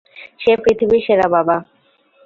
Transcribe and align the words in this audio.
সে 0.39 0.51
পৃথিবীর 0.63 1.01
সেরা 1.05 1.27
বাবা। 1.35 1.55